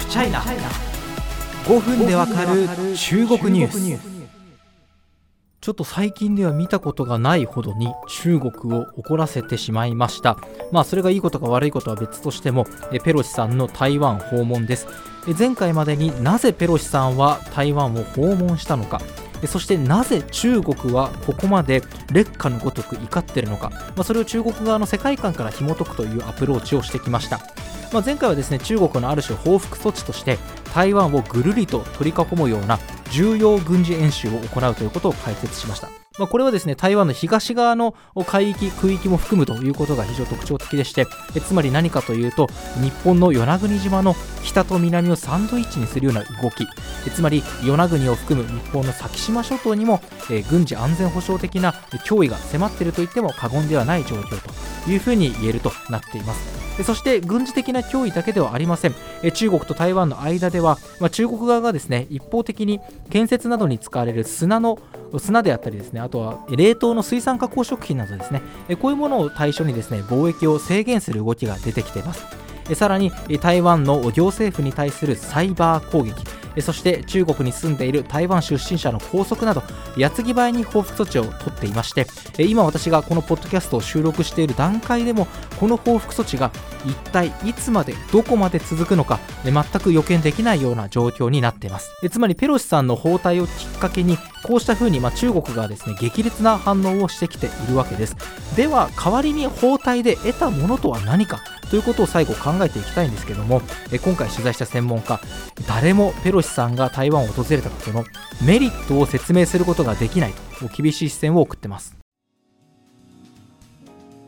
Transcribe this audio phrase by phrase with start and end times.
[0.00, 2.66] フチャイナ5分でわかる
[2.96, 4.20] 中国ニュース。
[5.60, 10.38] ちょっと最近では見たことがないほどに中国を怒らせてしまいました。
[10.72, 12.66] まあそれがいいことか悪いことは別としても
[13.04, 14.88] ペロシさんの台湾訪問です。
[15.38, 19.02] 前回までになぜペロシさんは台湾を訪問したのか。
[19.46, 27.40] そしてなぜ中国はここまで劣化のごとく怒ってるのか、まあ、それを中国側の世界観から紐解くというアプローチをしてきました、
[27.92, 30.38] まあ、前回はですね中国のある種報復措置として
[30.74, 32.78] 台湾をぐるりと取り囲むような
[33.10, 37.94] 重要軍事演習を行うということを解説しましたまあ、これはですね台湾の東側の
[38.26, 42.48] 海域、区域も含むということが非常特徴的でしてえつまり何かというと
[42.82, 46.66] 日本の与那国島の北と南をサンドイッチにするような動き
[47.06, 51.72] えつまり与那国を含む日本の先島諸島にもえ軍事安全保障的な
[52.04, 54.38] 脅威が迫っていると言っても過言ではない状況
[54.84, 56.69] というふうに言えるとなっています。
[56.84, 58.94] そして軍事的な脅威だけではありません。
[59.32, 64.78] 中国と台湾の間では、まあ、中国側がですね一方的に建設などに使われる砂の
[65.18, 68.42] 砂であったりですねあとは冷凍の水産加工食品などですね。
[68.80, 72.24] こういうものを対象にですね貿易を制限する動きが出てきています。
[72.74, 76.39] さらに台湾の行政府に対するサイバー攻撃。
[76.58, 79.62] そして中国に住んでいる台湾出身者の拘束など
[79.96, 82.06] 矢継ぎ早に報復措置を取っていまして
[82.38, 85.26] 今私がこのポッドキャストを収録している段階でも
[85.58, 86.50] この報復措置が
[86.86, 91.90] 一体いつまでどこまで続くのか全く予見できないような状況になっています。
[92.10, 98.16] つまりペロシさんの包帯をきっかけにこうしたふうにま中国がですね激烈な反応をしてきているわけです。
[98.56, 103.62] では代わりに包帯で得たものとは何かということを最後考えていきたいんですけども
[104.04, 105.20] 今回取材した専門家
[105.68, 108.04] 誰もペロシさんが台湾を訪れたことの
[108.44, 111.99] メリットを説明することができないと厳しい視線を送ってます。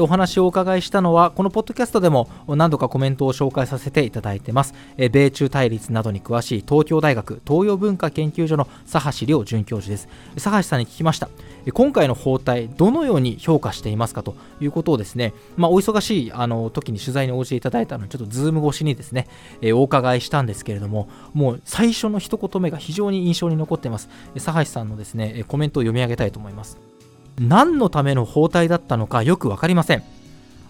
[0.00, 4.74] お話をお伺いしたのは、このポッドキャストでも何度かコメントを紹介させていただいてます。
[5.12, 10.08] 米中対立などに詳しい東京大学東洋文化研究所の佐橋亮准教授です。
[10.34, 11.28] 佐橋さんに聞きました。
[11.72, 19.28] 今回の包帯、どのように評価していますかということをですね、まあ、お忙しいあの時に取材に応じていただいたので、ちょっとズーム越しにですね、
[19.72, 24.08] お伺いしたんですけれども、もう最初の一言目が非常に印象に残っています。
[24.34, 26.78] 佐橋さんのですね、コメントを読み上げたいと思います。
[27.38, 30.02] 何のための包帯だったのかよく分かりません。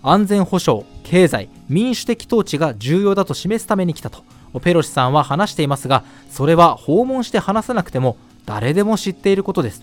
[0.03, 4.23] 安全保障経済民主的統治が重要だと示すために来たと
[4.61, 9.83] ペロシさんは話していますがそれは訪問して話さなくても誰でも知っていることです。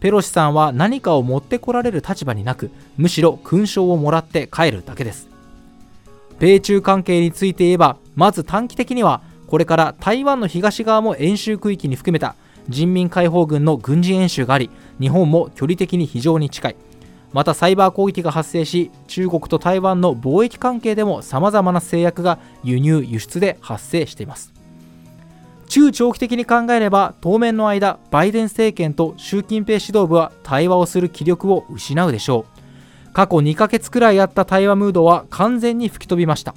[0.00, 5.28] ペロシさんは何かを持ってこられる立場になくむしろ勲章をもらって帰るだけです。
[6.40, 12.34] 米中関係について言えばまず短期的にはこれから台湾の東側も演習区域に含めた
[12.68, 14.70] 人民解放軍の軍事演習があり
[15.00, 16.76] 日本も距離的に非常に近い。
[17.32, 24.52] またサイバー攻撃が発生し中国と台湾の貿易関係でもさまざまな制約が輸入輸出で発生しています。
[25.68, 32.46] 中長期的に考えれば当面の間バイデン政権と習近平指導部は対話をする気力を失うでしょ
[33.08, 33.12] う。
[33.12, 36.54] 過去2ヶ月くらいあった対話ムードは完全に吹き飛びました。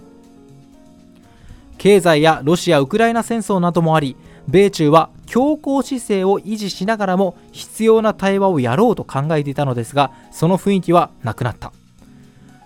[1.80, 4.16] 経済やロシア・ウクライナ戦争などもあり
[4.48, 11.74] 米中は強硬姿勢を維持しながらも必要な対話をやろうと考えていたのですがその雰囲気はなくなった。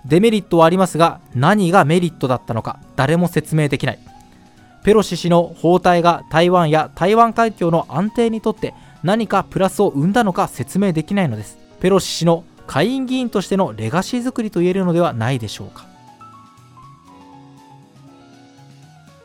[0.05, 3.99] デメリットはありますが何がメリットだったのか誰も説明できない。
[4.83, 11.57] ペロシ氏の包帯が台湾や台湾海峡の安定にとって何かプラスを生んだのか説明できないのです。
[11.79, 15.90] ペロシ氏の下院議員としてのレガシー作りと言えるのではないでしょうか。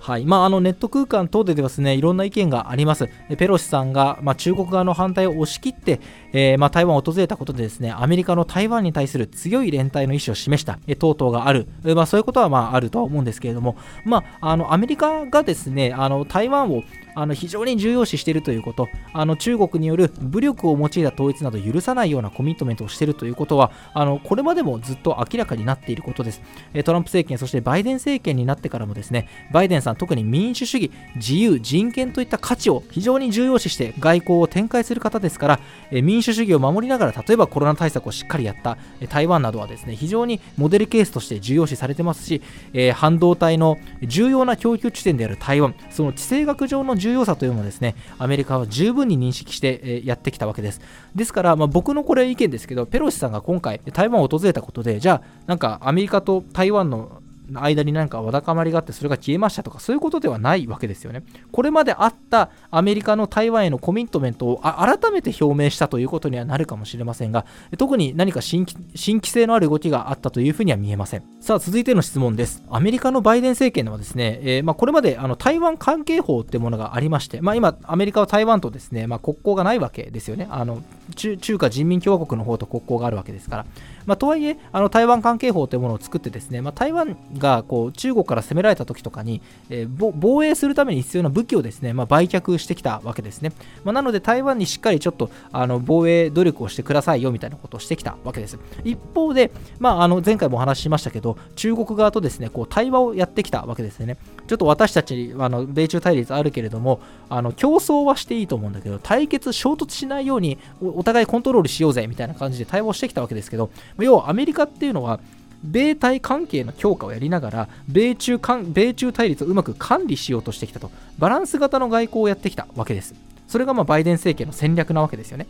[0.06, 3.08] はいまあ、あのネット空間等でですねいろんな意見があります。
[3.36, 5.98] ペロシさんが、まあ、中国側の反対を押し切って、
[6.32, 16.84] えー、まあ、台湾を訪れたことでですねアメリカの台湾に対する強い連帯の意思を示した、え等々がある、まあ、そういうことはまああるとは思うんですけれども、まあ、あのアメリカがですねあの台湾を
[17.16, 26.42] あの非常に重要視しているということ、あの中国による武力を用いた統一など許さないようなコミットメントをしているということは、あのこれまでもずっと明らかになっていることです。
[26.84, 35.60] トランプ政権、そしてバイデン政権になってからもですね、バイデンさん、特に民主主義、自由、人権といった価値を非常に重要視して外交を展開する方ですから、
[35.90, 38.78] え民主主義を守りながら、例えばコロナ対策をしっかりやった
[39.08, 50.80] 台湾などはですね、非常にモデルケースとして重要視されてますし、え半導体の重要な供給地点である台湾、その地政学上の重要さというのもですね、アメリカは十分に認識してやってきたわけです。
[51.14, 61.22] ですから、まあ、僕のこれ意見ですけど、ペロシさんが今回台湾を訪れたことで、じゃあ、なんかアメリカと台湾の間に何かわだかまりがあってそれが消えましたとかそういうことではないわけですよね。
[61.52, 67.46] これまであったアメリカの台湾へのコミットメントを改めて表明したということにはなるかもしれませんが
[67.78, 71.22] 特に何か新規性のある動きがあったというふうには見えません。
[71.40, 72.62] さあ続いての質問です。
[72.70, 80.48] アメリカのバイデン政権ではですね、えー、まあ、これまであの台湾関係法ってものがありまして、まあ、今アメリカは台湾とですね、まあ、国交がないわけですよね。
[80.50, 80.82] あの
[81.14, 83.66] 中華人民共和国の方と国交があるわけですから。
[84.06, 93.52] まあ、とはいえ、あの台湾関係法というものを作ってですね、まあ、台湾がこう中国から攻められた時とかに、えー、防衛するために必要な武器をですね、まあ、売却してきたわけですね。
[93.84, 98.58] まあ、なので台湾にしっかりちょっとあの防衛努力をしてくださいよみたいなことをしてきたわけです。
[98.84, 104.16] 一方で、まあ、あの前回もお話ししましたけど、中国側とですねこう対話をやってきたわけですね。
[104.46, 113.70] ちょっと私たち、あの米中対立あるけれども、あの競争はしていいと思うんだけど、対決、衝突しないようにお互いコントロールしようぜみたいな感じで対話をしてきたわけですけど、
[114.04, 115.20] 要はアメリカっていうのは、
[115.64, 120.90] 米対関係の強化をやりながら米中米中対立をうまく管理しようとしてきたと。
[121.18, 123.14] バランス型の外交をやってきたわけです。
[123.48, 125.46] それがまあバイデン政権の戦略なわけですよね。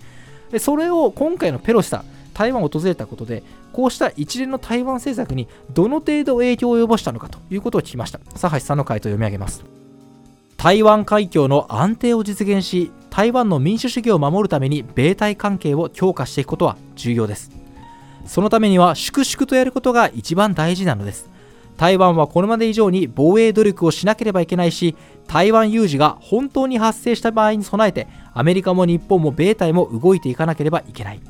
[0.50, 8.18] でそれを今回のペロシさん台湾を訪れたことでこうした一連の台湾政策にどの程度影響を及ぼしたのかということを聞きました。
[8.40, 9.64] 佐橋さんの回答を読み上げます。
[10.56, 17.65] 台湾海峡の安定を実現し台湾の民主主義を守るために米台関係を強化していくことは重要です。
[18.26, 21.30] そのためには粛々とやることが一番大事なのです。
[21.76, 24.96] 台湾はこれまで以上に防衛努力をしなければいけないし
[25.26, 31.20] 台湾有事が本当に発生した場合に備えてアメリカも日本も米台も動いていかなければいけない。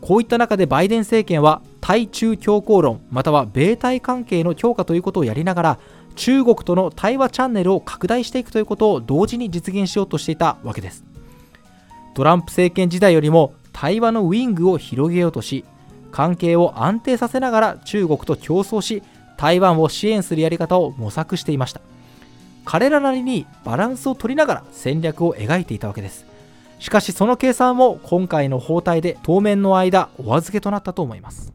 [0.00, 5.78] こういった中でバイデン政権は対中強硬論または米台関係の強化ということをやりながら
[6.16, 11.04] 中国との対話チャンネルを拡大していくということを同時に実現しようとしていたわけです。
[12.14, 15.64] トランプ政権時代よりも対話のウィングを広げようとし
[16.12, 19.02] 関係を安定させながら中国と競争し
[19.38, 21.80] 台湾を支援するやり方を模索していました。
[22.66, 26.26] 彼らなりにバランスを取りながら戦略を描いていたわけです。
[26.78, 31.54] しかしその計算も今回の包帯で当面の間お預けとなったと思います。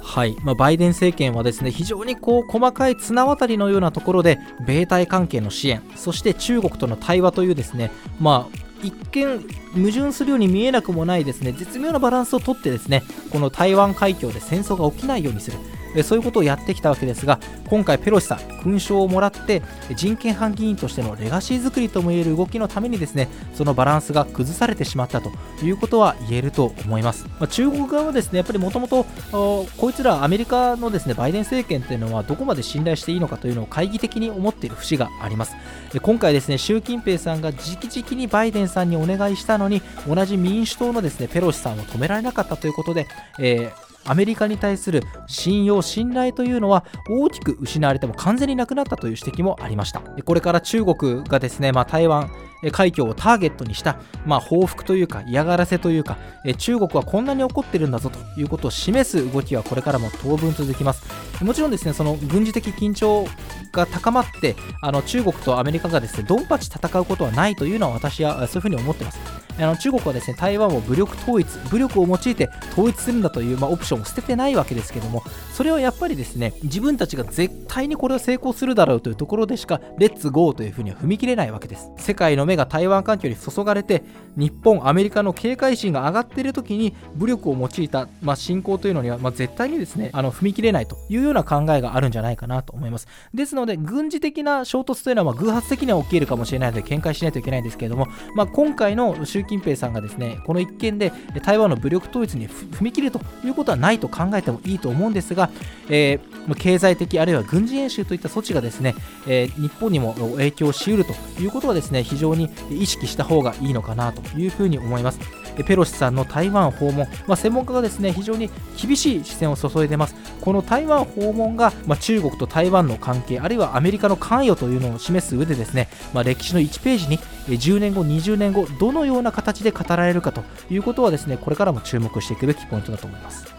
[0.00, 0.34] はい。
[0.44, 9.40] まあ、バイデン政権はですね非常にこう細かい綱渡りのようなところで米台関係の支援そして中国との対話というですねまあ一見
[9.74, 11.52] 矛盾するように見えなくもないですね。
[11.52, 15.58] 絶妙なバランスをとってですねこの台湾海峡で戦争が起きないようにする。
[16.02, 19.62] そういうことをやってきたわけですが今回ペロシさん勲章をもらって
[19.94, 25.30] 人権派議員としてのレガシー作りともいえる動きのためにですねそのバランスが崩されてしまったと
[25.62, 35.54] いうことは言えると思います、まあ、中国側はですねやっぱりもともとこいつらアメリカのですねバイデン政権というのはどこまで信頼していいのかというのを懐疑的に思っている節があります。
[36.02, 43.06] 今回ですね習近平さんが直々にバイデンさんにお願いしたのに同じ民主党のですねペロシさんを止められなかったということで、
[43.38, 50.00] えーアメリカに対する信用、信頼というのは大きく失われても完全になくなったという指摘もありました。
[50.00, 52.30] これから中国がですね、まあ、台湾、
[52.72, 56.16] 海峡をターゲットにした、まあ、報復というか嫌がらせというか
[56.58, 61.06] 中国はこんなに怒ってるんだぞということを示す動きはこれからも当分続きます
[61.44, 63.26] もちろんですねその軍事的緊張
[63.72, 75.22] が高まってあの中国とアメリカがですねドンパチ戦うことはないというのは私はそういうふうに思ってますあの中国はですね台湾を武力統一武力を用いて統一するんだという、まあ、オプションを捨ててないわけですけども
[75.52, 81.90] それはやっぱりですね自分たちが絶対にこれは成功するだろうというところでしかレッツゴーというふうには踏み切れないわけです。
[81.96, 84.02] 世界の目が台湾環境に注がれて
[84.36, 93.08] 日本アメリカの警戒心が上がっている時に武力を用いた、まあ、侵攻というのには、まあ、絶対にですねあの踏み切れないというような考えがあるんじゃないかなと思います。
[93.34, 101.12] ですので軍事的な衝突というのは、ま、偶発的には起きるかもしれないので見解しないといけないんですけれども、まあ、今回の習近平さんがですねこの一件で
[101.42, 105.50] 台湾の武力統一に踏み切るということはないと考えてもいいと思うんですが、
[105.88, 108.94] えー、経済的あるいは軍事演習といった措置がですね、
[109.26, 115.47] えー、日本にも影響しうるということはですね非常に意識した方がいいのかなというふうに思います。
[115.64, 118.50] ペロシさんの台湾訪問、まあ、専門家がですね非常に
[118.80, 120.14] 厳しい視線を注いでます。
[120.40, 133.57] この台湾訪問が、まあ、中国と台湾の関係あるいはアメリカの関与というのを示す上でですね、まあ、歴史の1ページに10年後20年後どのような形で語られるかということはですねこれからも注目していくべきポイントだと思います。